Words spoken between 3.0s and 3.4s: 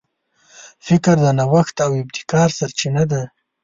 ده.